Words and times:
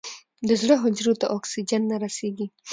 د 0.47 0.49
زړه 0.61 0.75
حجرو 0.83 1.13
ته 1.21 1.25
اکسیجن 1.37 1.81
نه 1.91 1.97
رسېږي. 2.03 2.47